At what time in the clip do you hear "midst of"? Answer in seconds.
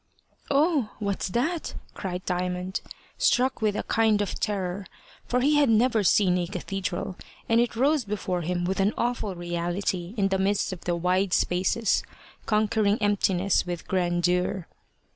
10.39-10.85